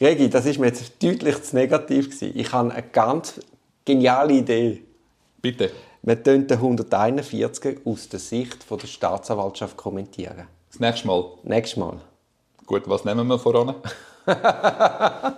Regi, 0.00 0.28
das 0.28 0.46
ist 0.46 0.58
mir 0.58 0.66
jetzt 0.66 1.02
deutlich 1.02 1.42
zu 1.42 1.56
negativ 1.56 2.10
gewesen. 2.10 2.32
Ich 2.34 2.52
habe 2.52 2.72
eine 2.72 2.82
ganz 2.82 3.40
geniale 3.84 4.34
Idee. 4.34 4.82
Bitte. 5.40 5.70
Wir 6.02 6.16
können 6.16 6.46
den 6.46 6.58
141 6.58 7.78
aus 7.84 8.08
der 8.08 8.20
Sicht 8.20 8.62
von 8.64 8.78
der 8.78 8.88
Staatsanwaltschaft 8.88 9.76
kommentieren. 9.76 10.48
Das 10.70 10.80
nächste 10.80 11.06
Mal. 11.06 11.24
Nächstes 11.44 11.76
Mal. 11.78 11.98
Gut, 12.66 12.82
was 12.86 13.04
nehmen 13.04 13.26
wir 13.28 13.38
voran? 13.38 13.76